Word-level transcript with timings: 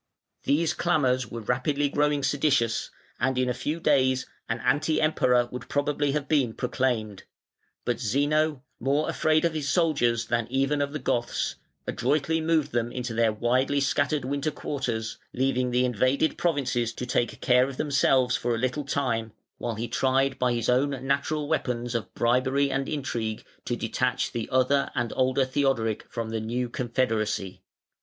These 0.45 0.73
clamours 0.73 1.27
were 1.29 1.41
rapidly 1.41 1.87
growing 1.87 2.23
seditious, 2.23 2.89
and 3.19 3.37
in 3.37 3.47
a 3.49 3.53
few 3.53 3.79
days 3.79 4.25
an 4.49 4.59
anti 4.61 4.99
Emperor 4.99 5.47
would 5.51 5.69
probably 5.69 6.13
have 6.13 6.27
been 6.27 6.55
proclaimed; 6.55 7.25
but 7.85 7.99
Zeno, 7.99 8.63
more 8.79 9.07
afraid 9.07 9.45
of 9.45 9.53
his 9.53 9.69
soldiers 9.69 10.25
than 10.25 10.47
even 10.49 10.81
of 10.81 10.91
the 10.91 10.97
Goths, 10.97 11.57
adroitly 11.85 12.41
moved 12.41 12.71
them 12.71 12.91
into 12.91 13.13
their 13.13 13.31
widely 13.31 13.79
scattered 13.79 14.25
winter 14.25 14.49
quarters, 14.49 15.19
leaving 15.33 15.69
the 15.69 15.85
invaded 15.85 16.35
provinces 16.35 16.93
to 16.93 17.05
take 17.05 17.39
care 17.39 17.69
of 17.69 17.77
themselves 17.77 18.35
for 18.35 18.55
a 18.55 18.57
little 18.57 18.83
time, 18.85 19.33
while 19.59 19.75
he 19.75 19.87
tried 19.87 20.39
by 20.39 20.51
his 20.53 20.67
own 20.67 20.89
natural 21.05 21.47
weapons 21.47 21.93
of 21.93 22.11
bribery 22.15 22.71
and 22.71 22.89
intrigue 22.89 23.45
to 23.65 23.75
detach 23.75 24.31
the 24.31 24.49
other 24.51 24.89
and 24.95 25.13
older 25.15 25.45
Theodoric 25.45 26.07
from 26.11 26.29
the 26.31 26.41
new 26.41 26.69
confederacy. 26.69 27.61